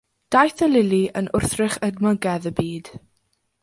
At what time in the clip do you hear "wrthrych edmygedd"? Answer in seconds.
1.41-2.53